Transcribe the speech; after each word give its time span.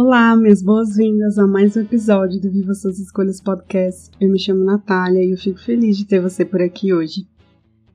Olá, 0.00 0.36
minhas 0.36 0.62
boas-vindas 0.62 1.40
a 1.40 1.46
mais 1.48 1.76
um 1.76 1.80
episódio 1.80 2.40
do 2.40 2.48
Viva 2.48 2.72
Suas 2.72 3.00
Escolhas 3.00 3.40
Podcast. 3.40 4.12
Eu 4.20 4.30
me 4.30 4.38
chamo 4.38 4.62
Natália 4.62 5.24
e 5.24 5.32
eu 5.32 5.36
fico 5.36 5.58
feliz 5.58 5.98
de 5.98 6.06
ter 6.06 6.20
você 6.20 6.44
por 6.44 6.62
aqui 6.62 6.94
hoje. 6.94 7.26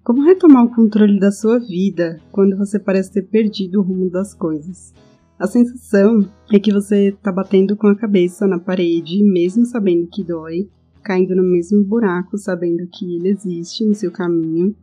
Como 0.03 0.25
retomar 0.25 0.65
o 0.65 0.75
controle 0.75 1.17
da 1.17 1.31
sua 1.31 1.59
vida 1.59 2.19
quando 2.29 2.57
você 2.57 2.77
parece 2.77 3.13
ter 3.13 3.21
perdido 3.21 3.79
o 3.79 3.81
rumo 3.81 4.09
das 4.09 4.33
coisas? 4.33 4.93
A 5.39 5.47
sensação 5.47 6.29
é 6.51 6.59
que 6.59 6.73
você 6.73 7.07
está 7.07 7.31
batendo 7.31 7.77
com 7.77 7.87
a 7.87 7.95
cabeça 7.95 8.45
na 8.45 8.59
parede, 8.59 9.23
mesmo 9.23 9.65
sabendo 9.65 10.05
que 10.07 10.25
dói, 10.25 10.69
caindo 11.01 11.33
no 11.33 11.43
mesmo 11.43 11.85
buraco, 11.85 12.37
sabendo 12.37 12.85
que 12.91 13.15
ele 13.15 13.29
existe 13.29 13.85
no 13.85 13.95
seu 13.95 14.11
caminho 14.11 14.75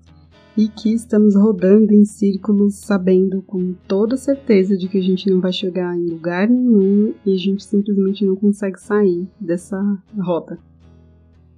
e 0.56 0.68
que 0.68 0.92
estamos 0.92 1.34
rodando 1.34 1.92
em 1.92 2.04
círculos 2.04 2.77
sabendo 2.77 3.42
com 3.42 3.72
toda 3.86 4.16
certeza 4.16 4.76
de 4.76 4.88
que 4.88 4.98
a 4.98 5.02
gente 5.02 5.30
não 5.30 5.40
vai 5.40 5.52
chegar 5.52 5.96
em 5.96 6.06
lugar 6.06 6.48
nenhum 6.48 7.14
e 7.24 7.32
a 7.32 7.36
gente 7.36 7.64
simplesmente 7.64 8.24
não 8.24 8.37
consegue 8.37 8.80
sair 8.80 9.28
dessa 9.40 9.80
rota. 10.18 10.59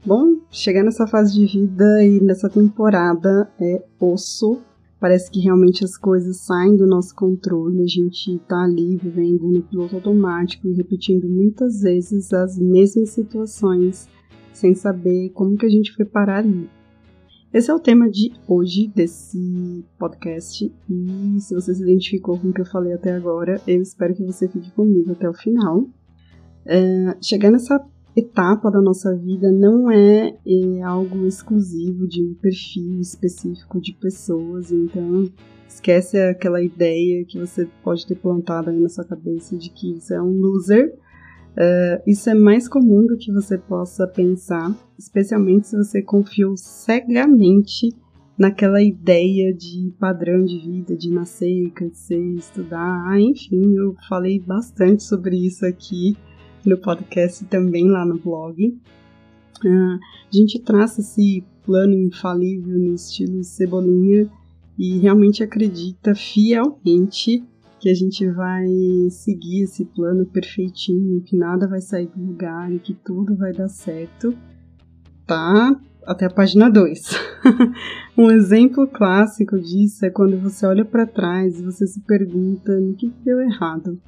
Bom, 0.04 0.40
chegar 0.50 0.82
nessa 0.82 1.06
fase 1.06 1.32
de 1.34 1.46
vida 1.46 2.04
e 2.04 2.20
nessa 2.20 2.50
temporada 2.50 3.48
é 3.60 3.84
osso. 4.00 4.60
Parece 4.98 5.30
que 5.30 5.40
realmente 5.40 5.84
as 5.84 5.96
coisas 5.96 6.44
saem 6.44 6.76
do 6.76 6.86
nosso 6.86 7.14
controle, 7.14 7.82
a 7.82 7.86
gente 7.86 8.38
tá 8.48 8.62
ali 8.64 8.96
vivendo 8.96 9.48
no 9.48 9.62
piloto 9.62 9.96
automático 9.96 10.68
e 10.68 10.74
repetindo 10.74 11.28
muitas 11.28 11.80
vezes 11.80 12.32
as 12.32 12.56
mesmas 12.58 13.10
situações 13.10 14.08
sem 14.52 14.74
saber 14.74 15.30
como 15.30 15.56
que 15.56 15.66
a 15.66 15.68
gente 15.68 15.92
foi 15.92 16.04
parar 16.04 16.38
ali. 16.38 16.68
Esse 17.52 17.70
é 17.70 17.74
o 17.74 17.78
tema 17.78 18.08
de 18.08 18.32
hoje 18.48 18.88
desse 18.88 19.84
podcast 19.98 20.72
e 20.88 21.38
se 21.38 21.54
você 21.54 21.74
se 21.74 21.82
identificou 21.82 22.38
com 22.38 22.48
o 22.48 22.52
que 22.52 22.62
eu 22.62 22.66
falei 22.66 22.94
até 22.94 23.12
agora, 23.12 23.60
eu 23.66 23.82
espero 23.82 24.14
que 24.14 24.24
você 24.24 24.48
fique 24.48 24.70
comigo 24.70 25.12
até 25.12 25.28
o 25.28 25.34
final. 25.34 25.86
É, 26.64 27.14
chegar 27.20 27.50
nessa 27.50 27.78
etapa 28.16 28.70
da 28.70 28.80
nossa 28.80 29.14
vida 29.14 29.52
não 29.52 29.90
é, 29.90 30.34
é 30.46 30.82
algo 30.82 31.26
exclusivo 31.26 32.08
de 32.08 32.24
um 32.24 32.32
perfil 32.32 32.98
específico 33.00 33.78
de 33.82 33.92
pessoas, 34.00 34.72
então 34.72 35.30
esquece 35.68 36.18
aquela 36.18 36.62
ideia 36.62 37.22
que 37.26 37.38
você 37.38 37.68
pode 37.84 38.06
ter 38.06 38.14
plantado 38.14 38.70
aí 38.70 38.80
na 38.80 38.88
sua 38.88 39.04
cabeça 39.04 39.58
de 39.58 39.68
que 39.68 40.00
você 40.00 40.14
é 40.14 40.22
um 40.22 40.40
loser 40.40 40.94
Uh, 41.52 42.02
isso 42.06 42.30
é 42.30 42.34
mais 42.34 42.66
comum 42.66 43.06
do 43.06 43.16
que 43.16 43.30
você 43.30 43.58
possa 43.58 44.06
pensar, 44.06 44.74
especialmente 44.98 45.68
se 45.68 45.76
você 45.76 46.00
confiou 46.00 46.56
cegamente 46.56 47.90
naquela 48.38 48.82
ideia 48.82 49.52
de 49.52 49.92
padrão 49.98 50.44
de 50.44 50.58
vida, 50.58 50.96
de 50.96 51.10
nascer, 51.10 51.70
crescer, 51.72 52.34
estudar. 52.34 53.04
Ah, 53.06 53.20
enfim, 53.20 53.74
eu 53.76 53.94
falei 54.08 54.40
bastante 54.40 55.02
sobre 55.02 55.36
isso 55.36 55.66
aqui 55.66 56.16
no 56.64 56.78
podcast 56.78 57.44
e 57.44 57.46
também 57.46 57.88
lá 57.88 58.06
no 58.06 58.18
blog. 58.18 58.68
Uh, 59.64 59.98
a 60.32 60.36
gente 60.36 60.58
traça 60.58 61.00
esse 61.00 61.44
plano 61.64 61.94
infalível 61.94 62.78
no 62.78 62.94
estilo 62.94 63.44
cebolinha 63.44 64.28
e 64.78 64.98
realmente 64.98 65.42
acredita 65.42 66.14
fielmente 66.14 67.44
que 67.82 67.90
a 67.90 67.94
gente 67.94 68.24
vai 68.30 68.64
seguir 69.10 69.64
esse 69.64 69.84
plano 69.84 70.24
perfeitinho, 70.24 71.20
que 71.20 71.36
nada 71.36 71.66
vai 71.66 71.80
sair 71.80 72.06
do 72.06 72.24
lugar 72.24 72.72
e 72.72 72.78
que 72.78 72.94
tudo 72.94 73.36
vai 73.36 73.52
dar 73.52 73.68
certo, 73.68 74.32
tá? 75.26 75.74
Até 76.06 76.26
a 76.26 76.30
página 76.30 76.70
2. 76.70 77.00
um 78.16 78.30
exemplo 78.30 78.86
clássico 78.86 79.58
disso 79.58 80.06
é 80.06 80.10
quando 80.10 80.38
você 80.38 80.64
olha 80.64 80.84
para 80.84 81.08
trás 81.08 81.58
e 81.58 81.64
você 81.64 81.84
se 81.84 82.00
pergunta 82.02 82.78
no 82.78 82.94
que 82.94 83.12
deu 83.24 83.40
errado. 83.40 84.00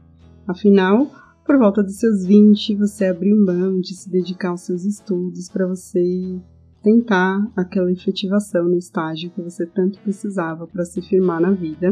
Afinal, 0.46 1.10
por 1.44 1.58
volta 1.58 1.82
dos 1.82 1.98
seus 1.98 2.24
20, 2.24 2.76
você 2.76 3.06
abriu 3.06 3.36
mão 3.36 3.80
de 3.80 3.96
se 3.96 4.08
dedicar 4.08 4.50
aos 4.50 4.60
seus 4.60 4.84
estudos 4.84 5.48
para 5.48 5.66
você 5.66 6.40
tentar 6.80 7.44
aquela 7.56 7.90
efetivação 7.90 8.68
no 8.68 8.78
estágio 8.78 9.32
que 9.32 9.42
você 9.42 9.66
tanto 9.66 9.98
precisava 9.98 10.64
para 10.64 10.84
se 10.84 11.02
firmar 11.02 11.40
na 11.40 11.50
vida 11.50 11.90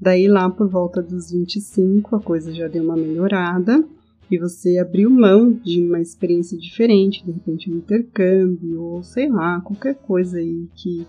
Daí 0.00 0.28
lá 0.28 0.48
por 0.48 0.68
volta 0.68 1.02
dos 1.02 1.30
25 1.30 2.16
a 2.16 2.20
coisa 2.20 2.54
já 2.54 2.68
deu 2.68 2.84
uma 2.84 2.96
melhorada 2.96 3.84
e 4.30 4.38
você 4.38 4.78
abriu 4.78 5.10
mão 5.10 5.52
de 5.52 5.82
uma 5.82 6.00
experiência 6.00 6.56
diferente, 6.56 7.24
de 7.24 7.32
repente 7.32 7.72
um 7.72 7.78
intercâmbio 7.78 8.80
ou 8.80 9.02
sei 9.02 9.28
lá, 9.28 9.60
qualquer 9.60 9.94
coisa 9.94 10.38
aí 10.38 10.68
que 10.74 11.06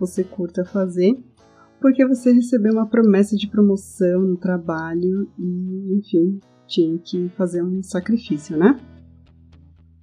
você 0.00 0.24
curta 0.24 0.64
fazer, 0.64 1.16
porque 1.80 2.06
você 2.06 2.32
recebeu 2.32 2.72
uma 2.72 2.86
promessa 2.86 3.36
de 3.36 3.46
promoção 3.46 4.22
no 4.22 4.36
trabalho 4.36 5.28
e, 5.38 5.98
enfim, 5.98 6.40
tinha 6.66 6.98
que 6.98 7.28
fazer 7.36 7.62
um 7.62 7.82
sacrifício, 7.82 8.56
né? 8.56 8.80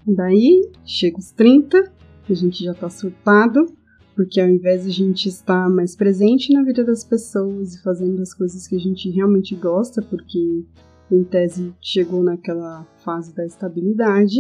Daí 0.06 0.70
chega 0.86 1.18
os 1.18 1.32
30, 1.32 1.92
a 2.30 2.34
gente 2.34 2.64
já 2.64 2.74
tá 2.74 2.90
surtado, 2.90 3.66
porque 4.20 4.42
ao 4.42 4.50
invés 4.50 4.84
de 4.84 4.90
a 4.90 4.92
gente 4.92 5.30
estar 5.30 5.70
mais 5.70 5.96
presente 5.96 6.52
na 6.52 6.62
vida 6.62 6.84
das 6.84 7.06
pessoas 7.06 7.74
e 7.74 7.82
fazendo 7.82 8.22
as 8.22 8.34
coisas 8.34 8.68
que 8.68 8.76
a 8.76 8.80
gente 8.80 9.10
realmente 9.10 9.56
gosta, 9.56 10.02
porque 10.02 10.66
em 11.10 11.24
tese 11.24 11.74
chegou 11.80 12.22
naquela 12.22 12.84
fase 12.98 13.34
da 13.34 13.46
estabilidade, 13.46 14.40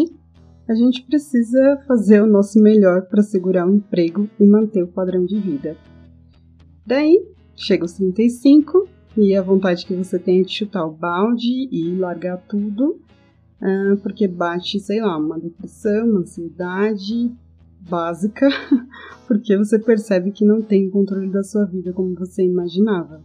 a 0.67 0.75
gente 0.75 1.01
precisa 1.03 1.81
fazer 1.88 2.22
o 2.22 2.28
nosso 2.28 2.62
melhor 2.62 3.03
para 3.03 3.23
segurar 3.23 3.66
o 3.66 3.73
emprego 3.73 4.29
e 4.38 4.45
manter 4.45 4.84
o 4.84 4.88
padrão 4.90 5.25
de 5.25 5.40
vida. 5.40 5.78
Daí, 6.85 7.25
chega 7.56 7.85
os 7.85 7.94
35 7.94 8.85
e 9.16 9.34
a 9.34 9.41
vontade 9.41 9.85
que 9.85 9.96
você 9.96 10.19
tem 10.19 10.41
é 10.41 10.44
de 10.44 10.51
chutar 10.51 10.85
o 10.85 10.91
balde 10.91 11.69
e 11.72 11.96
largar 11.96 12.35
tudo, 12.50 13.00
ah, 13.61 13.96
porque 14.03 14.28
bate, 14.28 14.78
sei 14.78 15.00
lá, 15.00 15.17
uma 15.17 15.40
depressão, 15.40 16.06
uma 16.06 16.19
ansiedade, 16.19 17.31
básica, 17.79 18.47
porque 19.28 19.57
você 19.57 19.79
percebe 19.79 20.31
que 20.31 20.45
não 20.45 20.62
tem 20.62 20.90
controle 20.90 21.29
da 21.29 21.44
sua 21.44 21.66
vida 21.66 21.94
como 21.94 22.16
você 22.16 22.44
imaginava. 22.44 23.22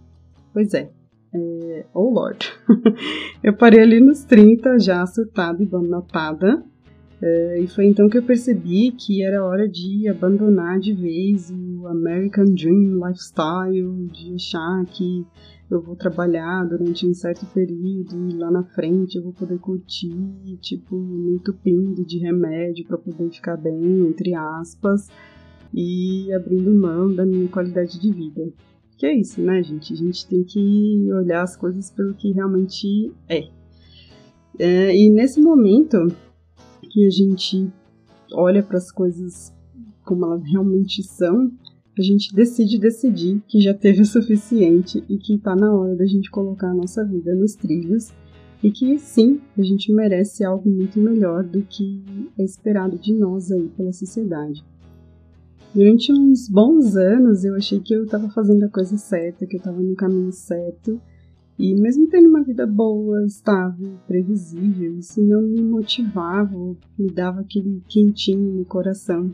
Pois 0.52 0.74
é. 0.74 0.90
é 1.34 1.86
oh 1.94 2.10
Lord. 2.10 2.52
eu 3.42 3.56
parei 3.56 3.80
ali 3.80 4.00
nos 4.00 4.24
30, 4.24 4.78
já 4.78 5.04
surtada 5.06 5.62
e 5.62 5.66
notada. 5.66 6.64
É, 7.22 7.60
e 7.60 7.66
foi 7.68 7.86
então 7.86 8.08
que 8.08 8.18
eu 8.18 8.22
percebi 8.22 8.90
que 8.92 9.22
era 9.22 9.44
hora 9.44 9.68
de 9.68 10.08
abandonar 10.08 10.78
de 10.78 10.92
vez 10.92 11.50
o 11.50 11.86
American 11.86 12.44
Dream 12.44 13.00
Lifestyle, 13.06 14.08
de 14.12 14.34
achar 14.34 14.84
que 14.86 15.24
eu 15.70 15.80
vou 15.80 15.96
trabalhar 15.96 16.64
durante 16.64 17.06
um 17.06 17.14
certo 17.14 17.46
período 17.46 18.28
e 18.28 18.34
lá 18.34 18.50
na 18.50 18.64
frente 18.64 19.16
eu 19.16 19.22
vou 19.22 19.32
poder 19.32 19.58
curtir, 19.58 20.12
tipo, 20.60 20.96
me 20.96 21.36
entupindo 21.36 22.04
de 22.04 22.18
remédio 22.18 22.86
para 22.86 22.98
poder 22.98 23.30
ficar 23.30 23.56
bem, 23.56 24.06
entre 24.06 24.34
aspas, 24.34 25.08
e 25.72 26.32
abrindo 26.32 26.72
mão 26.72 27.12
da 27.12 27.24
minha 27.24 27.48
qualidade 27.48 27.98
de 27.98 28.12
vida. 28.12 28.52
Que 28.98 29.06
é 29.06 29.18
isso, 29.18 29.40
né, 29.40 29.62
gente? 29.62 29.92
A 29.92 29.96
gente 29.96 30.28
tem 30.28 30.44
que 30.44 31.08
olhar 31.12 31.42
as 31.42 31.56
coisas 31.56 31.90
pelo 31.90 32.14
que 32.14 32.32
realmente 32.32 33.12
é. 33.28 33.48
é 34.58 34.94
e 34.94 35.10
nesse 35.10 35.40
momento 35.40 36.06
que 36.94 37.04
a 37.04 37.10
gente 37.10 37.68
olha 38.32 38.62
para 38.62 38.78
as 38.78 38.92
coisas 38.92 39.52
como 40.04 40.26
elas 40.26 40.44
realmente 40.44 41.02
são, 41.02 41.50
a 41.98 42.02
gente 42.02 42.32
decide 42.32 42.78
decidir 42.78 43.42
que 43.48 43.60
já 43.60 43.74
teve 43.74 44.02
o 44.02 44.06
suficiente 44.06 45.02
e 45.08 45.18
que 45.18 45.34
está 45.34 45.56
na 45.56 45.74
hora 45.74 45.96
da 45.96 46.06
gente 46.06 46.30
colocar 46.30 46.68
a 46.68 46.74
nossa 46.74 47.04
vida 47.04 47.34
nos 47.34 47.56
trilhos 47.56 48.12
e 48.62 48.70
que 48.70 48.96
sim, 49.00 49.40
a 49.58 49.62
gente 49.62 49.92
merece 49.92 50.44
algo 50.44 50.70
muito 50.70 51.00
melhor 51.00 51.42
do 51.42 51.62
que 51.62 52.30
é 52.38 52.44
esperado 52.44 52.96
de 52.96 53.12
nós 53.12 53.50
aí 53.50 53.68
pela 53.76 53.92
sociedade. 53.92 54.64
Durante 55.74 56.12
uns 56.12 56.48
bons 56.48 56.94
anos 56.94 57.44
eu 57.44 57.56
achei 57.56 57.80
que 57.80 57.92
eu 57.92 58.04
estava 58.04 58.30
fazendo 58.30 58.66
a 58.66 58.68
coisa 58.68 58.96
certa, 58.96 59.46
que 59.46 59.56
eu 59.56 59.58
estava 59.58 59.80
no 59.80 59.96
caminho 59.96 60.30
certo, 60.30 61.00
e 61.58 61.74
mesmo 61.74 62.08
tendo 62.08 62.28
uma 62.28 62.42
vida 62.42 62.66
boa, 62.66 63.24
estável, 63.24 63.92
previsível, 64.06 64.98
isso 64.98 65.22
não 65.22 65.42
me 65.42 65.62
motivava, 65.62 66.76
me 66.98 67.10
dava 67.12 67.40
aquele 67.40 67.80
quentinho 67.88 68.54
no 68.54 68.64
coração 68.64 69.30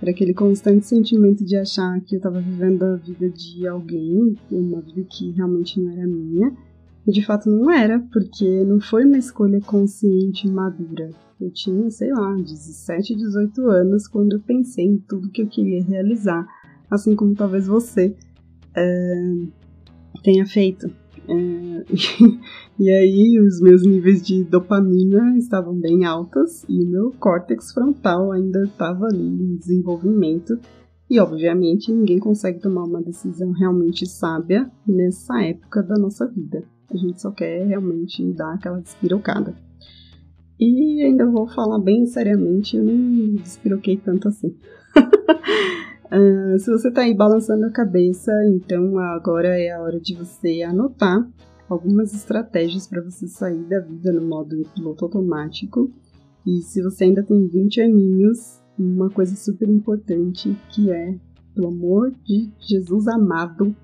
era 0.00 0.12
aquele 0.12 0.32
constante 0.32 0.86
sentimento 0.86 1.44
de 1.44 1.56
achar 1.56 2.00
que 2.02 2.14
eu 2.14 2.18
estava 2.18 2.40
vivendo 2.40 2.84
a 2.84 2.96
vida 2.96 3.28
de 3.28 3.66
alguém, 3.66 4.34
uma 4.50 4.80
vida 4.80 5.02
que 5.10 5.32
realmente 5.32 5.80
não 5.80 5.90
era 5.90 6.06
minha, 6.06 6.52
E 7.06 7.10
de 7.10 7.24
fato 7.24 7.50
não 7.50 7.70
era, 7.70 7.98
porque 8.12 8.64
não 8.64 8.80
foi 8.80 9.04
uma 9.06 9.16
escolha 9.16 9.60
consciente 9.60 10.46
e 10.46 10.50
madura. 10.50 11.10
Eu 11.40 11.50
tinha, 11.50 11.90
sei 11.90 12.12
lá, 12.12 12.34
17, 12.34 13.16
18 13.16 13.62
anos 13.70 14.06
quando 14.06 14.34
eu 14.34 14.40
pensei 14.40 14.84
em 14.84 14.98
tudo 14.98 15.30
que 15.30 15.42
eu 15.42 15.48
queria 15.48 15.82
realizar, 15.82 16.46
assim 16.90 17.16
como 17.16 17.34
talvez 17.34 17.66
você 17.66 18.14
é, 18.76 19.32
tenha 20.22 20.46
feito. 20.46 20.90
É, 21.28 21.84
e 22.80 22.90
aí 22.90 23.38
os 23.38 23.60
meus 23.60 23.86
níveis 23.86 24.22
de 24.22 24.44
dopamina 24.44 25.36
estavam 25.36 25.74
bem 25.78 26.06
altos 26.06 26.64
e 26.68 26.86
meu 26.86 27.12
córtex 27.18 27.72
frontal 27.72 28.32
ainda 28.32 28.64
estava 28.64 29.06
ali 29.06 29.26
em 29.26 29.56
desenvolvimento. 29.56 30.58
E 31.10 31.20
obviamente 31.20 31.92
ninguém 31.92 32.18
consegue 32.18 32.60
tomar 32.60 32.84
uma 32.84 33.02
decisão 33.02 33.52
realmente 33.52 34.06
sábia 34.06 34.70
nessa 34.86 35.42
época 35.42 35.82
da 35.82 35.96
nossa 35.96 36.26
vida. 36.26 36.64
A 36.90 36.96
gente 36.96 37.20
só 37.20 37.30
quer 37.30 37.66
realmente 37.66 38.32
dar 38.32 38.54
aquela 38.54 38.80
despirocada. 38.80 39.54
E 40.58 41.02
ainda 41.02 41.24
vou 41.26 41.46
falar 41.46 41.78
bem 41.78 42.04
seriamente, 42.06 42.76
eu 42.76 42.84
não 42.84 43.36
despiroquei 43.36 43.96
tanto 43.96 44.28
assim. 44.28 44.56
uh, 46.12 46.58
se 46.58 46.70
você 46.70 46.90
tá 46.90 47.02
aí 47.02 47.14
balançando 47.14 47.66
a 47.66 47.70
cabeça, 47.70 48.32
então 48.48 48.98
agora 48.98 49.48
é 49.58 49.70
a 49.70 49.80
hora 49.80 50.00
de 50.00 50.14
você 50.14 50.62
anotar 50.62 51.26
algumas 51.68 52.14
estratégias 52.14 52.86
para 52.86 53.02
você 53.02 53.26
sair 53.28 53.64
da 53.64 53.80
vida 53.80 54.12
no 54.12 54.26
modo 54.26 54.56
piloto 54.74 55.04
automático. 55.04 55.90
E 56.46 56.62
se 56.62 56.82
você 56.82 57.04
ainda 57.04 57.22
tem 57.22 57.46
20 57.46 57.80
aninhos, 57.82 58.60
uma 58.78 59.10
coisa 59.10 59.36
super 59.36 59.68
importante 59.68 60.56
que 60.70 60.90
é, 60.90 61.14
pelo 61.54 61.68
amor 61.68 62.10
de 62.24 62.50
Jesus 62.58 63.06
amado, 63.06 63.74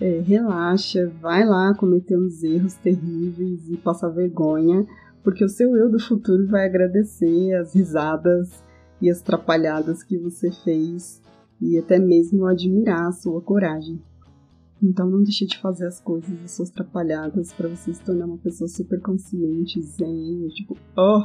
é, 0.00 0.20
relaxa, 0.20 1.12
vai 1.20 1.44
lá 1.44 1.74
cometer 1.74 2.16
uns 2.16 2.42
erros 2.42 2.74
terríveis 2.74 3.68
e 3.68 3.76
passar 3.76 4.08
vergonha, 4.08 4.86
porque 5.22 5.44
o 5.44 5.48
seu 5.48 5.76
eu 5.76 5.90
do 5.90 6.00
futuro 6.00 6.46
vai 6.48 6.64
agradecer 6.64 7.54
as 7.54 7.74
risadas 7.74 8.64
e 9.00 9.10
as 9.10 9.20
trapalhadas 9.20 10.02
que 10.02 10.18
você 10.18 10.50
fez 10.50 11.20
e 11.60 11.78
até 11.78 11.98
mesmo 11.98 12.46
admirar 12.46 13.08
a 13.08 13.12
sua 13.12 13.40
coragem. 13.40 14.00
Então 14.82 15.10
não 15.10 15.22
deixe 15.22 15.46
de 15.46 15.58
fazer 15.58 15.86
as 15.86 16.00
coisas, 16.00 16.32
as 16.42 16.52
suas 16.52 16.70
trapalhadas, 16.70 17.52
para 17.52 17.68
você 17.68 17.92
se 17.92 18.02
tornar 18.02 18.26
uma 18.26 18.38
pessoa 18.38 18.68
super 18.68 19.00
consciente, 19.00 19.82
zen, 19.82 20.48
tipo, 20.54 20.76
oh, 20.96 21.24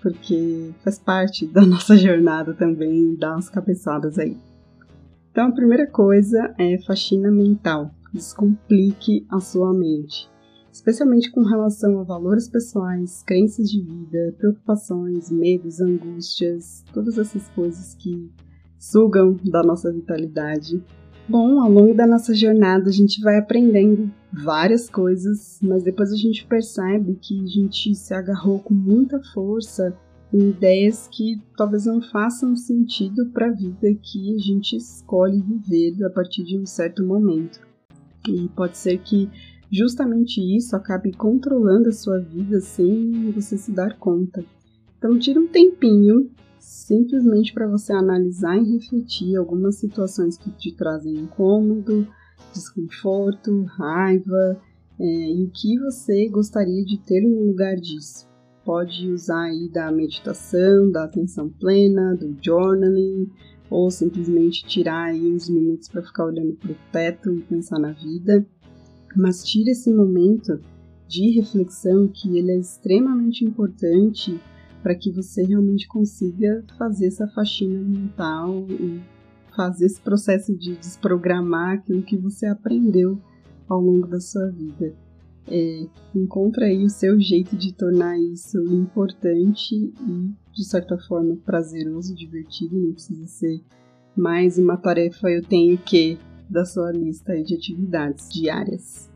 porque 0.00 0.72
faz 0.84 0.98
parte 0.98 1.46
da 1.46 1.62
nossa 1.66 1.96
jornada 1.96 2.54
também 2.54 3.16
dar 3.16 3.32
umas 3.32 3.50
cabeçadas 3.50 4.18
aí. 4.18 4.36
Então 5.32 5.48
a 5.48 5.52
primeira 5.52 5.86
coisa 5.86 6.54
é 6.56 6.78
faxina 6.78 7.30
mental 7.30 7.90
descomplique 8.14 9.26
a 9.28 9.40
sua 9.40 9.74
mente, 9.74 10.30
especialmente 10.72 11.30
com 11.32 11.42
relação 11.42 11.98
a 11.98 12.04
valores 12.04 12.48
pessoais, 12.48 13.22
crenças 13.24 13.68
de 13.68 13.82
vida, 13.82 14.34
preocupações, 14.38 15.30
medos, 15.30 15.80
angústias, 15.80 16.84
todas 16.92 17.18
essas 17.18 17.48
coisas 17.50 17.94
que 17.94 18.30
sugam 18.90 19.38
da 19.44 19.62
nossa 19.62 19.90
vitalidade. 19.90 20.82
Bom, 21.26 21.60
ao 21.60 21.70
longo 21.70 21.94
da 21.94 22.06
nossa 22.06 22.34
jornada 22.34 22.90
a 22.90 22.92
gente 22.92 23.20
vai 23.22 23.38
aprendendo 23.38 24.12
várias 24.30 24.90
coisas, 24.90 25.58
mas 25.62 25.82
depois 25.82 26.12
a 26.12 26.16
gente 26.16 26.46
percebe 26.46 27.18
que 27.20 27.42
a 27.42 27.46
gente 27.46 27.94
se 27.94 28.12
agarrou 28.12 28.58
com 28.58 28.74
muita 28.74 29.18
força 29.32 29.96
em 30.32 30.50
ideias 30.50 31.08
que 31.10 31.40
talvez 31.56 31.86
não 31.86 32.02
façam 32.02 32.54
sentido 32.56 33.26
para 33.32 33.46
a 33.46 33.52
vida 33.52 33.94
que 34.02 34.34
a 34.34 34.38
gente 34.38 34.76
escolhe 34.76 35.40
viver 35.40 36.04
a 36.04 36.10
partir 36.10 36.44
de 36.44 36.58
um 36.58 36.66
certo 36.66 37.02
momento. 37.02 37.60
E 38.28 38.48
pode 38.48 38.76
ser 38.76 38.98
que 38.98 39.30
justamente 39.72 40.40
isso 40.40 40.76
acabe 40.76 41.12
controlando 41.12 41.88
a 41.88 41.92
sua 41.92 42.18
vida 42.18 42.60
sem 42.60 43.32
você 43.32 43.56
se 43.56 43.72
dar 43.72 43.96
conta. 43.98 44.44
Então, 44.98 45.18
tira 45.18 45.40
um 45.40 45.46
tempinho 45.46 46.30
simplesmente 46.74 47.52
para 47.54 47.68
você 47.68 47.92
analisar 47.92 48.58
e 48.58 48.72
refletir 48.72 49.36
algumas 49.36 49.76
situações 49.76 50.36
que 50.36 50.50
te 50.50 50.74
trazem 50.74 51.14
incômodo, 51.14 52.06
desconforto, 52.52 53.62
raiva 53.62 54.60
é, 54.98 55.32
e 55.32 55.44
o 55.44 55.50
que 55.50 55.78
você 55.78 56.28
gostaria 56.28 56.84
de 56.84 56.98
ter 56.98 57.20
no 57.22 57.46
lugar 57.46 57.76
disso. 57.76 58.26
Pode 58.64 59.08
usar 59.10 59.44
aí 59.44 59.68
da 59.68 59.90
meditação, 59.92 60.90
da 60.90 61.04
atenção 61.04 61.48
plena, 61.48 62.16
do 62.16 62.36
journaling, 62.42 63.30
ou 63.70 63.90
simplesmente 63.90 64.66
tirar 64.66 65.10
aí 65.10 65.32
uns 65.32 65.48
minutos 65.48 65.88
para 65.88 66.02
ficar 66.02 66.26
olhando 66.26 66.54
para 66.54 66.72
o 66.72 66.76
teto 66.90 67.32
e 67.32 67.42
pensar 67.42 67.78
na 67.78 67.92
vida, 67.92 68.44
mas 69.16 69.44
tire 69.44 69.70
esse 69.70 69.92
momento 69.92 70.58
de 71.06 71.30
reflexão 71.30 72.08
que 72.08 72.36
ele 72.36 72.50
é 72.50 72.58
extremamente 72.58 73.44
importante 73.44 74.40
para 74.84 74.94
que 74.94 75.10
você 75.10 75.42
realmente 75.42 75.88
consiga 75.88 76.62
fazer 76.76 77.06
essa 77.06 77.26
faxina 77.26 77.80
mental 77.80 78.66
e 78.68 79.00
fazer 79.56 79.86
esse 79.86 79.98
processo 79.98 80.54
de 80.54 80.76
desprogramar 80.76 81.78
aquilo 81.78 82.02
que 82.02 82.18
você 82.18 82.44
aprendeu 82.44 83.18
ao 83.66 83.80
longo 83.80 84.06
da 84.06 84.20
sua 84.20 84.50
vida. 84.50 84.94
É, 85.48 85.86
encontra 86.14 86.66
aí 86.66 86.84
o 86.84 86.90
seu 86.90 87.18
jeito 87.18 87.56
de 87.56 87.72
tornar 87.72 88.18
isso 88.18 88.58
importante 88.74 89.74
e, 89.74 90.34
de 90.54 90.64
certa 90.64 90.98
forma, 90.98 91.34
prazeroso, 91.36 92.14
divertido. 92.14 92.78
Não 92.78 92.92
precisa 92.92 93.26
ser 93.26 93.64
mais 94.14 94.58
uma 94.58 94.76
tarefa 94.76 95.30
eu 95.30 95.42
tenho 95.42 95.78
que 95.78 96.18
da 96.48 96.66
sua 96.66 96.92
lista 96.92 97.42
de 97.42 97.54
atividades 97.54 98.28
diárias. 98.28 99.10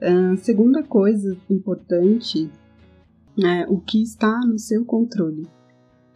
A 0.00 0.36
segunda 0.36 0.80
coisa 0.84 1.36
importante 1.50 2.48
é 3.44 3.66
o 3.68 3.80
que 3.80 4.02
está 4.02 4.40
no 4.46 4.58
seu 4.58 4.84
controle. 4.84 5.46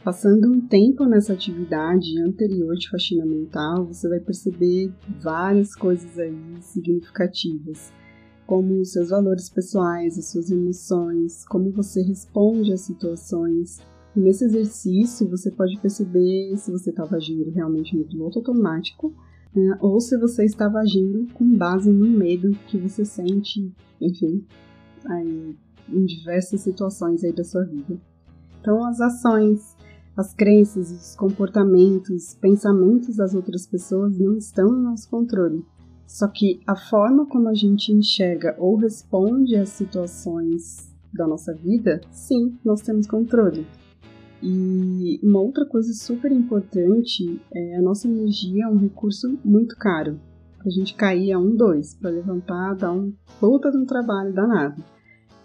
Passando 0.02 0.52
um 0.52 0.60
tempo 0.60 1.06
nessa 1.06 1.32
atividade 1.32 2.20
anterior 2.20 2.74
de 2.74 2.90
faxina 2.90 3.24
mental, 3.24 3.86
você 3.86 4.08
vai 4.08 4.20
perceber 4.20 4.92
várias 5.22 5.74
coisas 5.74 6.18
aí 6.18 6.36
significativas 6.60 7.92
como 8.46 8.78
os 8.80 8.92
seus 8.92 9.08
valores 9.08 9.48
pessoais, 9.48 10.18
as 10.18 10.30
suas 10.30 10.50
emoções, 10.50 11.46
como 11.46 11.72
você 11.72 12.02
responde 12.02 12.72
às 12.72 12.82
situações. 12.82 13.78
E 14.14 14.20
nesse 14.20 14.44
exercício 14.44 15.28
você 15.28 15.50
pode 15.50 15.80
perceber 15.80 16.54
se 16.56 16.70
você 16.70 16.90
estava 16.90 17.16
agindo 17.16 17.50
realmente 17.50 17.96
no 17.96 18.04
piloto 18.04 18.40
automático 18.40 19.14
né, 19.54 19.78
ou 19.80 20.00
se 20.00 20.18
você 20.18 20.44
estava 20.44 20.80
agindo 20.80 21.26
com 21.32 21.56
base 21.56 21.90
no 21.90 22.06
medo 22.06 22.50
que 22.66 22.76
você 22.76 23.04
sente, 23.04 23.72
enfim, 24.00 24.44
aí, 25.06 25.56
em 25.88 26.05
diversas 26.05 26.60
situações 26.60 27.24
aí 27.24 27.32
da 27.32 27.44
sua 27.44 27.64
vida. 27.64 27.98
Então 28.60 28.84
as 28.84 29.00
ações, 29.00 29.76
as 30.17 30.32
crenças, 30.32 30.91
os 30.91 31.17
comportamentos, 31.17 32.34
pensamentos 32.41 33.17
das 33.17 33.34
outras 33.34 33.67
pessoas 33.67 34.19
não 34.19 34.36
estão 34.36 34.69
no 34.69 34.82
nosso 34.82 35.08
controle. 35.10 35.64
Só 36.06 36.29
que 36.29 36.60
a 36.67 36.76
forma 36.76 37.26
como 37.26 37.48
a 37.48 37.55
gente 37.55 37.93
enxerga 37.93 38.55
ou 38.58 38.76
responde 38.76 39.56
às 39.56 39.70
situações 39.70 40.93
da 41.12 41.26
nossa 41.26 41.55
vida, 41.55 42.00
sim, 42.10 42.56
nós 42.64 42.81
temos 42.81 43.06
controle. 43.06 43.67
E 44.43 45.19
uma 45.22 45.41
outra 45.41 45.64
coisa 45.64 45.93
super 45.94 46.31
importante 46.31 47.41
é 47.53 47.76
a 47.76 47.82
nossa 47.82 48.06
energia 48.06 48.64
é 48.64 48.69
um 48.69 48.76
recurso 48.76 49.38
muito 49.44 49.76
caro. 49.76 50.20
Pra 50.58 50.70
gente 50.70 50.94
cair 50.94 51.32
a 51.32 51.38
um, 51.38 51.56
dois, 51.56 51.94
para 51.94 52.10
levantar, 52.10 52.74
dar 52.74 52.93
um 52.93 53.12
puta 53.41 53.70
de 53.70 53.79
um 53.79 53.86
trabalho 53.86 54.32
danado. 54.32 54.82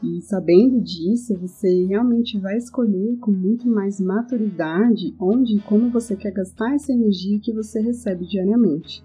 E 0.01 0.21
sabendo 0.21 0.81
disso, 0.81 1.35
você 1.37 1.85
realmente 1.85 2.39
vai 2.39 2.57
escolher 2.57 3.17
com 3.17 3.31
muito 3.31 3.67
mais 3.67 3.99
maturidade 3.99 5.13
onde 5.19 5.57
e 5.57 5.61
como 5.61 5.89
você 5.89 6.15
quer 6.15 6.31
gastar 6.31 6.73
essa 6.73 6.93
energia 6.93 7.39
que 7.41 7.51
você 7.51 7.81
recebe 7.81 8.25
diariamente. 8.25 9.03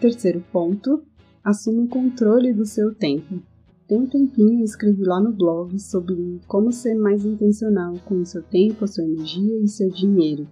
Terceiro 0.00 0.42
ponto, 0.50 1.02
assuma 1.42 1.82
o 1.82 1.88
controle 1.88 2.52
do 2.54 2.64
seu 2.64 2.94
tempo. 2.94 3.42
Tem 3.86 3.98
um 3.98 4.06
tempinho 4.06 4.64
escrevi 4.64 5.04
lá 5.04 5.20
no 5.20 5.32
blog 5.32 5.78
sobre 5.78 6.40
como 6.48 6.72
ser 6.72 6.94
mais 6.94 7.26
intencional 7.26 7.94
com 8.06 8.22
o 8.22 8.26
seu 8.26 8.42
tempo, 8.42 8.84
a 8.84 8.88
sua 8.88 9.04
energia 9.04 9.60
e 9.62 9.68
seu 9.68 9.90
dinheiro. 9.90 10.48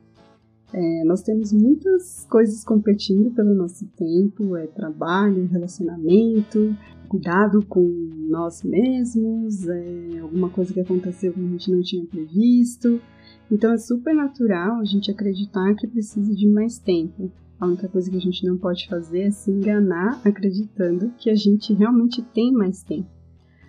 É, 0.75 1.05
nós 1.05 1.23
temos 1.23 1.53
muitas 1.53 2.27
coisas 2.31 2.65
competindo 2.65 3.31
pelo 3.35 3.55
nosso 3.55 3.87
tempo, 3.97 4.57
é 4.57 4.67
trabalho, 4.67 5.47
relacionamento, 5.47 6.77
cuidado 7.13 7.63
com 7.67 7.87
nós 8.31 8.63
mesmos, 8.63 9.69
é 9.69 10.19
alguma 10.21 10.49
coisa 10.49 10.73
que 10.73 10.81
aconteceu 10.81 11.31
que 11.31 11.41
a 11.41 11.47
gente 11.47 11.71
não 11.71 11.83
tinha 11.83 12.07
previsto. 12.07 12.99
Então 13.51 13.71
é 13.71 13.77
super 13.77 14.15
natural 14.15 14.81
a 14.81 14.85
gente 14.85 15.11
acreditar 15.11 15.75
que 15.75 15.87
precisa 15.87 16.35
de 16.35 16.49
mais 16.49 16.79
tempo. 16.79 17.31
A 17.61 17.67
única 17.67 17.87
coisa 17.87 18.11
que 18.11 18.17
a 18.17 18.21
gente 18.21 18.47
não 18.47 18.57
pode 18.57 18.89
fazer 18.89 19.25
é 19.25 19.31
se 19.31 19.51
enganar 19.51 20.23
acreditando 20.25 21.13
que 21.19 21.29
a 21.29 21.35
gente 21.35 21.75
realmente 21.75 22.23
tem 22.23 22.51
mais 22.51 22.83
tempo. 22.83 23.11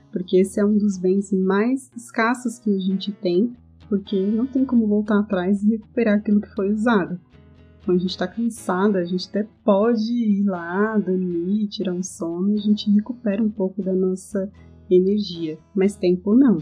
Porque 0.10 0.38
esse 0.38 0.62
é 0.62 0.66
um 0.66 0.78
dos 0.78 0.98
bens 0.98 1.34
mais 1.34 1.92
escassos 1.98 2.58
que 2.60 2.74
a 2.74 2.80
gente 2.80 3.12
tem, 3.12 3.52
porque 3.90 4.26
não 4.26 4.48
tem 4.48 4.64
como 4.64 4.88
voltar 4.88 5.20
atrás 5.20 5.62
e 5.62 5.72
recuperar 5.72 6.20
aquilo 6.20 6.40
que 6.40 6.56
foi 6.56 6.72
usado. 6.72 7.20
Quando 7.86 7.98
a 7.98 8.02
gente 8.02 8.12
está 8.12 8.28
cansada, 8.28 9.00
a 9.00 9.06
gente 9.06 9.28
até 9.28 9.48
pode 9.64 10.12
ir 10.12 10.46
lá, 10.46 10.98
dormir, 10.98 11.68
tirar 11.68 11.94
um 11.94 12.04
sono, 12.04 12.54
a 12.54 12.58
gente 12.58 12.90
recupera 12.92 13.44
um 13.44 13.50
pouco 13.50 13.82
da 13.82 13.94
nossa 13.94 14.50
energia, 14.90 15.58
mas 15.76 15.96
tempo 15.96 16.34
não. 16.34 16.58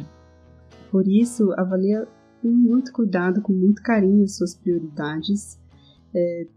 Por 0.89 1.07
isso, 1.07 1.53
avalia 1.53 2.07
com 2.41 2.49
muito 2.49 2.91
cuidado, 2.91 3.41
com 3.41 3.53
muito 3.53 3.81
carinho 3.83 4.23
as 4.23 4.35
suas 4.35 4.55
prioridades. 4.55 5.59
É, 6.13 6.47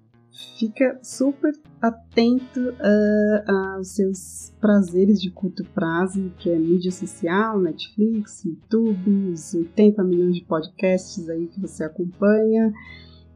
fica 0.58 0.98
super 1.02 1.52
atento 1.80 2.60
uh, 2.60 3.52
aos 3.76 3.94
seus 3.94 4.52
prazeres 4.60 5.20
de 5.20 5.30
curto 5.30 5.64
prazo, 5.74 6.32
que 6.38 6.50
é 6.50 6.58
mídia 6.58 6.90
social, 6.90 7.60
Netflix, 7.60 8.44
YouTube, 8.44 9.30
os 9.32 9.54
80 9.54 10.02
milhões 10.02 10.36
de 10.36 10.44
podcasts 10.44 11.28
aí 11.28 11.46
que 11.46 11.60
você 11.60 11.84
acompanha. 11.84 12.72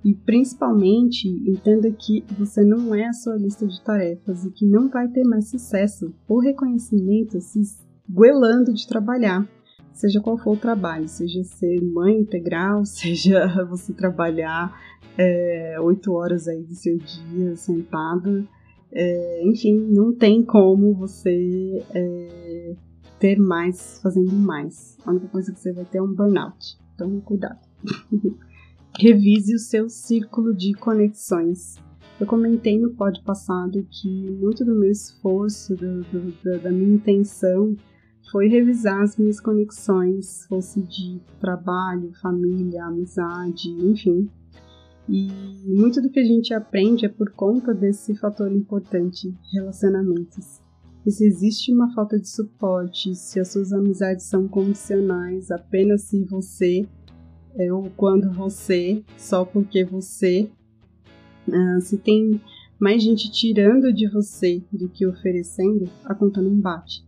E 0.05 0.15
principalmente, 0.15 1.29
entenda 1.29 1.91
que 1.91 2.25
você 2.39 2.65
não 2.65 2.95
é 2.95 3.07
a 3.07 3.13
sua 3.13 3.37
lista 3.37 3.67
de 3.67 3.83
tarefas 3.83 4.45
e 4.45 4.51
que 4.51 4.65
não 4.67 4.89
vai 4.89 5.09
ter 5.09 5.25
mais 5.25 5.51
sucesso 5.51 6.15
ou 6.29 6.41
reconhecimento 6.41 7.41
se 7.41 7.61
esguelando 7.61 8.73
de 8.73 8.87
trabalhar 8.87 9.49
seja 9.99 10.21
qual 10.21 10.39
for 10.39 10.53
o 10.53 10.57
trabalho, 10.57 11.09
seja 11.09 11.43
ser 11.43 11.83
mãe 11.83 12.21
integral, 12.21 12.85
seja 12.87 13.67
você 13.69 13.93
trabalhar 13.93 14.73
é, 15.17 15.77
oito 15.81 16.13
é, 16.13 16.15
horas 16.15 16.47
aí 16.47 16.63
do 16.63 16.75
seu 16.75 16.97
dia 16.97 17.57
sentada, 17.57 18.47
é, 18.93 19.43
enfim, 19.45 19.77
não 19.91 20.15
tem 20.15 20.43
como 20.43 20.95
você 20.95 21.85
é, 21.93 22.75
ter 23.19 23.39
mais 23.39 24.01
fazendo 24.01 24.33
mais. 24.33 24.97
A 25.05 25.11
única 25.11 25.29
coisa 25.29 25.53
que 25.53 25.59
você 25.59 25.73
vai 25.73 25.85
ter 25.85 25.99
é 25.99 26.03
um 26.03 26.15
burnout. 26.15 26.79
Então, 26.95 27.21
cuidado. 27.21 27.59
Revise 29.01 29.55
o 29.55 29.61
seu 29.61 29.89
círculo 29.89 30.53
de 30.53 30.73
conexões. 30.75 31.77
Eu 32.19 32.27
comentei 32.27 32.81
no 32.81 32.91
pod 32.97 33.23
passado 33.23 33.87
que 33.89 34.09
muito 34.09 34.65
do 34.65 34.75
meu 34.75 34.91
esforço, 34.91 35.77
do, 35.77 36.03
do, 36.03 36.61
da 36.61 36.73
minha 36.73 36.97
intenção 36.97 37.77
foi 38.33 38.49
revisar 38.49 39.01
as 39.01 39.17
minhas 39.17 39.39
conexões, 39.39 40.45
fosse 40.49 40.83
de 40.83 41.21
trabalho, 41.39 42.13
família, 42.21 42.87
amizade, 42.87 43.71
enfim. 43.71 44.29
E 45.09 45.29
muito 45.65 46.03
do 46.03 46.11
que 46.11 46.19
a 46.19 46.25
gente 46.25 46.53
aprende 46.53 47.07
é 47.07 47.09
por 47.09 47.31
conta 47.31 47.73
desse 47.73 48.17
fator 48.17 48.51
importante, 48.51 49.33
relacionamentos. 49.55 50.61
E 51.07 51.13
se 51.13 51.25
existe 51.25 51.73
uma 51.73 51.95
falta 51.95 52.19
de 52.19 52.29
suporte, 52.29 53.15
se 53.15 53.39
as 53.39 53.47
suas 53.53 53.73
amizades 53.73 54.27
são 54.27 54.49
condicionais 54.49 55.53
apenas 55.53 56.03
se 56.03 56.25
você 56.25 56.85
é, 57.59 57.73
ou 57.73 57.91
quando 57.97 58.31
você, 58.33 59.03
só 59.17 59.45
porque 59.45 59.85
você, 59.85 60.49
uh, 61.49 61.81
se 61.81 61.99
tem 61.99 62.41
mais 62.79 63.03
gente 63.03 63.31
tirando 63.31 63.93
de 63.93 64.09
você 64.09 64.63
do 64.73 64.89
que 64.89 65.07
oferecendo, 65.07 65.89
a 66.05 66.15
conta 66.15 66.41
não 66.41 66.55
bate. 66.55 67.05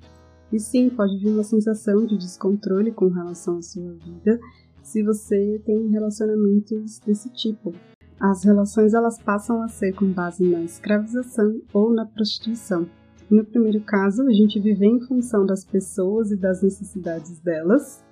E 0.52 0.58
sim, 0.58 0.90
pode 0.90 1.16
vir 1.18 1.28
uma 1.28 1.44
sensação 1.44 2.04
de 2.04 2.18
descontrole 2.18 2.90
com 2.90 3.08
relação 3.08 3.58
à 3.58 3.62
sua 3.62 3.92
vida 3.92 4.40
se 4.82 5.02
você 5.02 5.62
tem 5.64 5.88
relacionamentos 5.88 6.98
desse 6.98 7.30
tipo. 7.30 7.72
As 8.18 8.44
relações 8.44 8.92
elas 8.92 9.22
passam 9.22 9.62
a 9.62 9.68
ser 9.68 9.94
com 9.94 10.12
base 10.12 10.44
na 10.44 10.62
escravização 10.62 11.60
ou 11.72 11.92
na 11.92 12.04
prostituição. 12.04 12.86
No 13.30 13.44
primeiro 13.44 13.80
caso, 13.82 14.22
a 14.26 14.32
gente 14.32 14.58
vive 14.58 14.84
em 14.84 15.00
função 15.00 15.46
das 15.46 15.64
pessoas 15.64 16.32
e 16.32 16.36
das 16.36 16.60
necessidades 16.60 17.38
delas, 17.38 18.04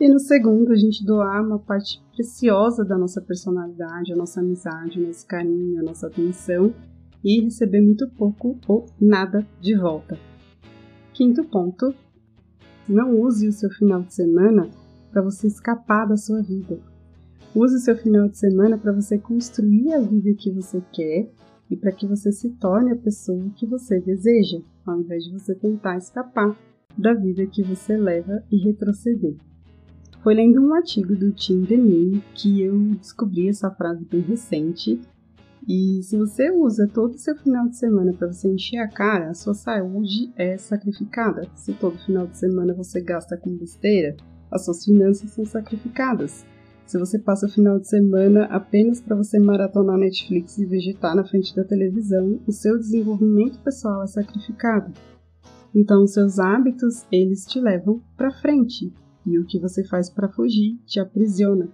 e 0.00 0.08
no 0.08 0.18
segundo, 0.18 0.72
a 0.72 0.76
gente 0.76 1.04
doar 1.04 1.40
uma 1.44 1.58
parte 1.58 2.02
preciosa 2.12 2.84
da 2.84 2.98
nossa 2.98 3.20
personalidade, 3.20 4.12
a 4.12 4.16
nossa 4.16 4.40
amizade, 4.40 4.98
o 4.98 5.06
nosso 5.06 5.26
carinho, 5.26 5.80
a 5.80 5.84
nossa 5.84 6.08
atenção 6.08 6.74
e 7.22 7.40
receber 7.42 7.80
muito 7.80 8.08
pouco 8.10 8.58
ou 8.66 8.86
nada 9.00 9.46
de 9.60 9.76
volta. 9.76 10.18
Quinto 11.12 11.44
ponto: 11.44 11.94
não 12.88 13.20
use 13.20 13.46
o 13.46 13.52
seu 13.52 13.70
final 13.70 14.02
de 14.02 14.12
semana 14.12 14.68
para 15.12 15.22
você 15.22 15.46
escapar 15.46 16.06
da 16.06 16.16
sua 16.16 16.42
vida. 16.42 16.78
Use 17.54 17.76
o 17.76 17.80
seu 17.80 17.96
final 17.96 18.28
de 18.28 18.36
semana 18.36 18.76
para 18.76 18.92
você 18.92 19.16
construir 19.16 19.94
a 19.94 20.00
vida 20.00 20.34
que 20.36 20.50
você 20.50 20.82
quer 20.92 21.30
e 21.70 21.76
para 21.76 21.92
que 21.92 22.04
você 22.04 22.32
se 22.32 22.50
torne 22.56 22.90
a 22.90 22.96
pessoa 22.96 23.48
que 23.54 23.64
você 23.64 24.00
deseja, 24.00 24.58
ao 24.84 25.00
invés 25.00 25.22
de 25.22 25.32
você 25.32 25.54
tentar 25.54 25.96
escapar 25.96 26.58
da 26.98 27.14
vida 27.14 27.46
que 27.46 27.62
você 27.62 27.96
leva 27.96 28.42
e 28.50 28.56
retroceder. 28.56 29.36
Foi 30.24 30.34
lendo 30.34 30.58
um 30.58 30.72
artigo 30.72 31.14
do 31.14 31.32
Tim 31.32 31.60
Denis 31.60 32.22
que 32.34 32.62
eu 32.62 32.94
descobri 32.94 33.46
essa 33.46 33.70
frase 33.70 34.06
bem 34.06 34.22
recente 34.22 34.98
e 35.68 36.00
se 36.02 36.16
você 36.16 36.50
usa 36.50 36.88
todo 36.88 37.12
o 37.12 37.18
seu 37.18 37.36
final 37.36 37.68
de 37.68 37.76
semana 37.76 38.10
para 38.14 38.32
você 38.32 38.48
encher 38.48 38.78
a 38.78 38.88
cara, 38.88 39.28
a 39.28 39.34
sua 39.34 39.52
saúde 39.52 40.32
é 40.34 40.56
sacrificada. 40.56 41.46
Se 41.54 41.74
todo 41.74 41.98
final 42.06 42.26
de 42.26 42.38
semana 42.38 42.72
você 42.72 43.02
gasta 43.02 43.36
com 43.36 43.54
besteira, 43.54 44.16
as 44.50 44.64
suas 44.64 44.82
finanças 44.82 45.30
são 45.30 45.44
sacrificadas. 45.44 46.46
Se 46.86 46.98
você 46.98 47.18
passa 47.18 47.44
o 47.44 47.50
final 47.50 47.78
de 47.78 47.86
semana 47.86 48.46
apenas 48.46 49.02
para 49.02 49.16
você 49.16 49.38
maratonar 49.38 49.98
Netflix 49.98 50.56
e 50.56 50.64
vegetar 50.64 51.14
na 51.14 51.24
frente 51.24 51.54
da 51.54 51.64
televisão, 51.64 52.40
o 52.46 52.52
seu 52.52 52.78
desenvolvimento 52.78 53.58
pessoal 53.58 54.02
é 54.02 54.06
sacrificado. 54.06 54.90
Então, 55.74 56.06
seus 56.06 56.38
hábitos, 56.38 57.04
eles 57.12 57.44
te 57.44 57.60
levam 57.60 58.00
para 58.16 58.30
frente, 58.30 58.90
e 59.26 59.38
o 59.38 59.44
que 59.44 59.58
você 59.58 59.84
faz 59.84 60.10
para 60.10 60.28
fugir 60.28 60.78
te 60.86 61.00
aprisiona. 61.00 61.68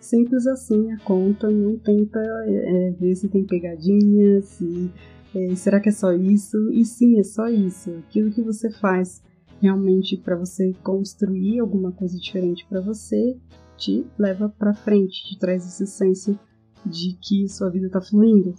Simples 0.00 0.46
assim 0.46 0.92
a 0.92 0.98
conta, 0.98 1.50
não 1.50 1.78
tenta 1.78 2.20
é, 2.20 2.90
ver 2.98 3.14
se 3.14 3.28
tem 3.28 3.44
pegadinha, 3.44 4.40
se 4.42 4.90
é, 5.34 5.54
será 5.54 5.80
que 5.80 5.88
é 5.88 5.92
só 5.92 6.12
isso? 6.12 6.56
E 6.70 6.84
sim, 6.84 7.18
é 7.18 7.24
só 7.24 7.48
isso. 7.48 7.90
Aquilo 7.98 8.30
que 8.30 8.42
você 8.42 8.70
faz 8.70 9.22
realmente 9.60 10.16
para 10.16 10.36
você 10.36 10.72
construir 10.82 11.58
alguma 11.58 11.90
coisa 11.90 12.18
diferente 12.18 12.66
para 12.68 12.80
você 12.80 13.36
te 13.76 14.06
leva 14.18 14.48
para 14.48 14.74
frente, 14.74 15.24
te 15.24 15.38
traz 15.38 15.66
esse 15.66 15.86
senso 15.86 16.38
de 16.84 17.16
que 17.20 17.48
sua 17.48 17.70
vida 17.70 17.86
está 17.86 18.00
fluindo. 18.00 18.54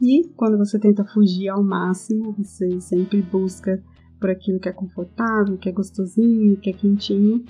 E 0.00 0.28
quando 0.36 0.58
você 0.58 0.78
tenta 0.78 1.04
fugir 1.04 1.48
ao 1.48 1.62
máximo, 1.62 2.32
você 2.32 2.80
sempre 2.80 3.22
busca 3.22 3.82
por 4.22 4.30
aquilo 4.30 4.60
que 4.60 4.68
é 4.68 4.72
confortável, 4.72 5.58
que 5.58 5.68
é 5.68 5.72
gostosinho, 5.72 6.56
que 6.56 6.70
é 6.70 6.72
quentinho, 6.72 7.44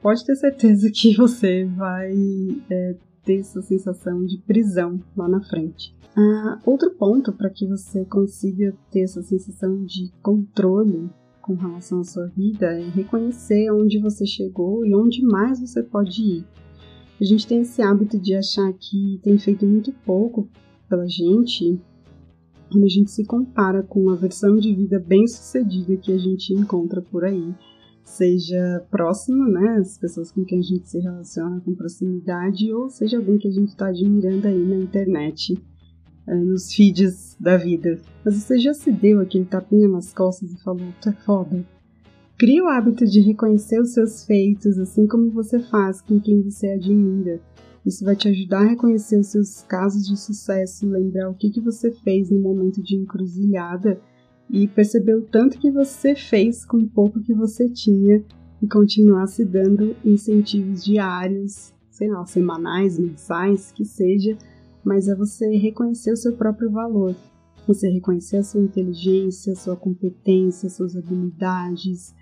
pode 0.00 0.24
ter 0.24 0.34
certeza 0.34 0.90
que 0.90 1.12
você 1.14 1.66
vai 1.66 2.16
é, 2.70 2.96
ter 3.22 3.40
essa 3.40 3.60
sensação 3.60 4.24
de 4.24 4.38
prisão 4.38 4.98
lá 5.14 5.28
na 5.28 5.42
frente. 5.42 5.94
Ah, 6.16 6.58
outro 6.64 6.90
ponto 6.92 7.34
para 7.34 7.50
que 7.50 7.66
você 7.66 8.04
consiga 8.06 8.74
ter 8.90 9.02
essa 9.02 9.22
sensação 9.22 9.84
de 9.84 10.10
controle 10.22 11.10
com 11.42 11.54
relação 11.54 12.00
à 12.00 12.04
sua 12.04 12.26
vida 12.28 12.66
é 12.66 12.88
reconhecer 12.88 13.70
onde 13.70 14.00
você 14.00 14.26
chegou 14.26 14.84
e 14.86 14.94
onde 14.94 15.22
mais 15.22 15.60
você 15.60 15.82
pode 15.82 16.22
ir. 16.22 16.46
A 17.20 17.24
gente 17.24 17.46
tem 17.46 17.60
esse 17.60 17.82
hábito 17.82 18.18
de 18.18 18.34
achar 18.34 18.72
que 18.72 19.20
tem 19.22 19.38
feito 19.38 19.66
muito 19.66 19.92
pouco 20.04 20.48
pela 20.88 21.06
gente 21.06 21.78
quando 22.70 22.84
a 22.84 22.88
gente 22.88 23.10
se 23.10 23.24
compara 23.24 23.82
com 23.82 24.08
a 24.10 24.16
versão 24.16 24.56
de 24.56 24.74
vida 24.74 24.98
bem 24.98 25.26
sucedida 25.26 25.96
que 25.96 26.12
a 26.12 26.18
gente 26.18 26.52
encontra 26.54 27.02
por 27.02 27.24
aí 27.24 27.54
seja 28.10 28.84
próximo, 28.90 29.44
né, 29.48 29.78
as 29.78 29.96
pessoas 29.96 30.32
com 30.32 30.44
quem 30.44 30.58
a 30.58 30.62
gente 30.62 30.88
se 30.88 30.98
relaciona 30.98 31.60
com 31.60 31.74
proximidade, 31.74 32.72
ou 32.72 32.90
seja 32.90 33.16
alguém 33.16 33.38
que 33.38 33.48
a 33.48 33.52
gente 33.52 33.68
está 33.68 33.88
admirando 33.88 34.46
aí 34.46 34.66
na 34.66 34.76
internet, 34.76 35.56
é, 36.26 36.34
nos 36.34 36.72
feeds 36.72 37.36
da 37.38 37.56
vida. 37.56 38.00
Mas 38.24 38.36
você 38.36 38.58
já 38.58 38.74
se 38.74 38.90
deu 38.90 39.20
aquele 39.20 39.44
tapinha 39.44 39.88
nas 39.88 40.12
costas 40.12 40.52
e 40.52 40.62
falou, 40.62 40.86
tu 41.00 41.08
é 41.08 41.12
foda? 41.12 41.64
Crie 42.38 42.60
o 42.62 42.68
hábito 42.68 43.04
de 43.04 43.20
reconhecer 43.20 43.80
os 43.80 43.92
seus 43.92 44.24
feitos, 44.24 44.78
assim 44.78 45.06
como 45.06 45.30
você 45.30 45.60
faz 45.60 46.00
com 46.00 46.18
quem 46.18 46.42
você 46.42 46.68
admira. 46.70 47.40
Isso 47.84 48.04
vai 48.04 48.14
te 48.14 48.28
ajudar 48.28 48.60
a 48.60 48.68
reconhecer 48.70 49.18
os 49.18 49.28
seus 49.28 49.62
casos 49.62 50.06
de 50.06 50.16
sucesso, 50.16 50.86
lembrar 50.86 51.30
o 51.30 51.34
que, 51.34 51.50
que 51.50 51.60
você 51.60 51.90
fez 51.90 52.30
no 52.30 52.40
momento 52.40 52.82
de 52.82 52.96
encruzilhada 52.96 54.00
e 54.50 54.68
perceber 54.68 55.14
o 55.14 55.22
tanto 55.22 55.58
que 55.58 55.70
você 55.70 56.14
fez 56.14 56.64
com 56.66 56.78
o 56.78 56.88
pouco 56.88 57.20
que 57.22 57.34
você 57.34 57.68
tinha 57.68 58.22
e 58.60 58.68
continuar 58.68 59.26
se 59.26 59.44
dando 59.44 59.96
incentivos 60.04 60.84
diários, 60.84 61.72
sei 61.90 62.10
lá, 62.10 62.24
semanais, 62.26 62.98
mensais, 62.98 63.72
que 63.72 63.84
seja, 63.84 64.36
mas 64.84 65.08
é 65.08 65.14
você 65.14 65.56
reconhecer 65.56 66.12
o 66.12 66.16
seu 66.16 66.36
próprio 66.36 66.70
valor. 66.70 67.14
Você 67.66 67.88
reconhecer 67.88 68.38
a 68.38 68.42
sua 68.42 68.60
inteligência, 68.60 69.52
a 69.52 69.56
sua 69.56 69.76
competência, 69.76 70.68
suas 70.68 70.96
habilidades 70.96 72.14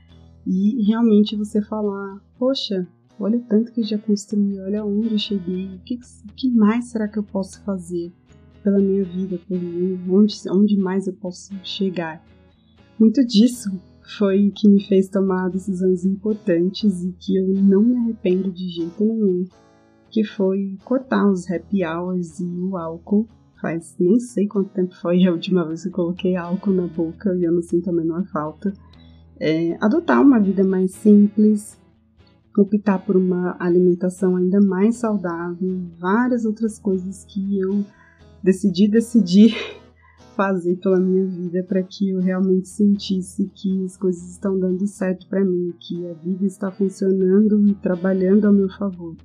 e 0.47 0.83
realmente 0.85 1.37
você 1.37 1.61
falar: 1.63 2.21
Poxa, 2.39 2.87
olha 3.19 3.39
o 3.39 3.43
tanto 3.43 3.73
que 3.73 3.83
já 3.83 3.99
construí, 3.99 4.59
olha 4.61 4.85
onde 4.85 5.13
eu 5.13 5.19
cheguei, 5.19 5.77
o 5.77 5.81
que, 5.81 5.99
que 6.37 6.51
mais 6.51 6.91
será 6.91 7.09
que 7.09 7.19
eu 7.19 7.25
posso 7.25 7.63
fazer? 7.65 8.13
pela 8.63 8.79
minha 8.79 9.05
vida, 9.05 9.39
por 9.49 9.59
mim, 9.59 9.99
onde, 10.11 10.35
onde 10.51 10.77
mais 10.77 11.07
eu 11.07 11.15
posso 11.15 11.55
chegar. 11.63 12.23
Muito 12.99 13.25
disso 13.25 13.71
foi 14.19 14.49
o 14.49 14.53
que 14.53 14.69
me 14.69 14.83
fez 14.83 15.09
tomar 15.09 15.49
decisões 15.51 16.05
importantes 16.05 17.03
e 17.03 17.13
que 17.13 17.37
eu 17.37 17.49
não 17.55 17.83
me 17.83 17.97
arrependo 17.97 18.51
de 18.51 18.69
jeito 18.69 19.05
nenhum. 19.05 19.45
que 20.11 20.25
foi 20.25 20.79
cortar 20.85 21.31
os 21.31 21.51
happy 21.51 21.85
hours 21.85 22.41
e 22.41 22.45
o 22.45 22.77
álcool. 22.77 23.27
Faz 23.61 23.95
nem 23.99 24.19
sei 24.19 24.47
quanto 24.47 24.71
tempo 24.71 24.95
foi 24.95 25.25
a 25.27 25.33
última 25.33 25.67
vez 25.67 25.83
que 25.83 25.89
eu 25.89 25.93
coloquei 25.93 26.35
álcool 26.37 26.73
na 26.73 26.87
boca 26.87 27.35
e 27.35 27.45
eu 27.45 27.53
não 27.53 27.61
sinto 27.61 27.91
a 27.91 27.93
menor 27.93 28.25
falta. 28.27 28.73
É, 29.39 29.77
adotar 29.81 30.23
uma 30.23 30.41
vida 30.41 30.65
mais 30.65 30.93
simples, 30.93 31.78
optar 32.57 33.05
por 33.05 33.17
uma 33.17 33.57
alimentação 33.59 34.37
ainda 34.37 34.61
mais 34.61 34.97
saudável, 34.97 35.81
várias 35.99 36.45
outras 36.45 36.79
coisas 36.79 37.25
que 37.25 37.59
eu 37.61 37.85
decidi 38.43 38.89
decidir 38.89 39.55
fazer 40.37 40.77
pela 40.77 41.01
minha 41.01 41.27
vida 41.27 41.65
para 41.65 41.83
que 41.83 42.11
eu 42.11 42.21
realmente 42.21 42.69
sentisse 42.69 43.51
que 43.55 43.85
as 43.85 43.97
coisas 43.97 44.31
estão 44.31 44.59
dando 44.59 44.87
certo 44.87 45.27
para 45.29 45.45
mim, 45.45 45.75
que 45.81 46.07
a 46.07 46.13
vida 46.15 46.47
está 46.47 46.71
funcionando 46.71 47.67
e 47.69 47.75
trabalhando 47.75 48.47
ao 48.47 48.53
meu 48.53 48.69
favor. 48.69 49.17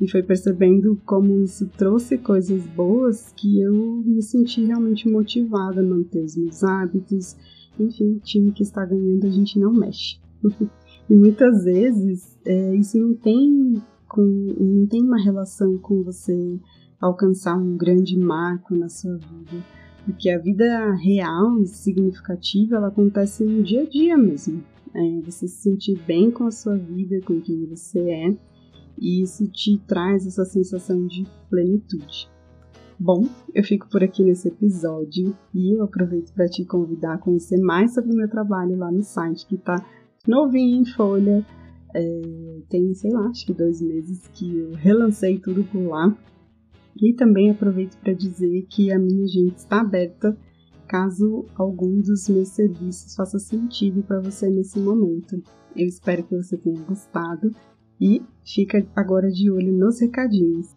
E 0.00 0.10
foi 0.10 0.20
percebendo 0.20 1.00
como 1.06 1.40
isso 1.44 1.68
trouxe 1.78 2.18
coisas 2.18 2.66
boas 2.66 3.32
que 3.36 3.60
eu 3.60 4.02
me 4.04 4.20
senti 4.20 4.64
realmente 4.64 5.08
motivada 5.08 5.80
a 5.80 5.84
manter 5.84 6.24
os 6.24 6.36
meus 6.36 6.64
hábitos. 6.64 7.36
Enfim, 7.78 8.18
time 8.24 8.50
que 8.50 8.64
está 8.64 8.84
ganhando 8.84 9.24
a 9.24 9.30
gente 9.30 9.60
não 9.60 9.72
mexe. 9.72 10.18
E 11.12 11.14
muitas 11.14 11.64
vezes 11.64 12.38
é, 12.42 12.74
isso 12.74 12.96
não 12.96 13.12
tem, 13.12 13.82
com, 14.08 14.22
não 14.22 14.86
tem 14.86 15.02
uma 15.02 15.22
relação 15.22 15.76
com 15.76 16.02
você 16.02 16.58
alcançar 16.98 17.54
um 17.54 17.76
grande 17.76 18.16
marco 18.16 18.74
na 18.74 18.88
sua 18.88 19.18
vida. 19.18 19.62
Porque 20.06 20.30
a 20.30 20.38
vida 20.38 20.94
real 20.94 21.60
e 21.60 21.66
significativa 21.66 22.76
ela 22.76 22.88
acontece 22.88 23.44
no 23.44 23.62
dia 23.62 23.82
a 23.82 23.86
dia 23.86 24.16
mesmo. 24.16 24.64
É, 24.94 25.20
você 25.20 25.46
se 25.46 25.60
sentir 25.60 26.00
bem 26.06 26.30
com 26.30 26.46
a 26.46 26.50
sua 26.50 26.78
vida, 26.78 27.20
com 27.26 27.38
quem 27.42 27.66
você 27.66 27.98
é, 27.98 28.34
e 28.98 29.22
isso 29.22 29.46
te 29.48 29.76
traz 29.86 30.26
essa 30.26 30.46
sensação 30.46 31.06
de 31.06 31.26
plenitude. 31.50 32.26
Bom, 32.98 33.26
eu 33.54 33.62
fico 33.62 33.86
por 33.90 34.02
aqui 34.02 34.22
nesse 34.24 34.48
episódio 34.48 35.36
e 35.52 35.76
eu 35.76 35.82
aproveito 35.82 36.32
para 36.32 36.48
te 36.48 36.64
convidar 36.64 37.14
a 37.14 37.18
conhecer 37.18 37.58
mais 37.58 37.92
sobre 37.92 38.12
o 38.12 38.16
meu 38.16 38.30
trabalho 38.30 38.78
lá 38.78 38.90
no 38.90 39.02
site 39.02 39.46
que 39.46 39.56
está 39.56 39.84
novinho 40.26 40.82
em 40.82 40.84
folha. 40.84 41.46
É, 41.94 42.60
tem, 42.68 42.94
sei 42.94 43.10
lá, 43.10 43.28
acho 43.28 43.44
que 43.46 43.52
dois 43.52 43.80
meses 43.82 44.26
que 44.28 44.56
eu 44.56 44.72
relancei 44.72 45.38
tudo 45.38 45.64
por 45.64 45.86
lá. 45.88 46.16
E 47.00 47.14
também 47.14 47.50
aproveito 47.50 47.96
para 47.98 48.12
dizer 48.12 48.66
que 48.68 48.92
a 48.92 48.98
minha 48.98 49.24
agenda 49.24 49.54
está 49.56 49.80
aberta 49.80 50.36
caso 50.86 51.46
algum 51.54 52.02
dos 52.02 52.28
meus 52.28 52.48
serviços 52.48 53.14
faça 53.14 53.38
sentido 53.38 54.02
para 54.02 54.20
você 54.20 54.50
nesse 54.50 54.78
momento. 54.78 55.42
Eu 55.74 55.86
espero 55.86 56.22
que 56.22 56.36
você 56.36 56.56
tenha 56.58 56.80
gostado 56.82 57.50
e 57.98 58.22
fica 58.44 58.86
agora 58.94 59.30
de 59.30 59.50
olho 59.50 59.72
nos 59.72 60.00
recadinhos. 60.00 60.76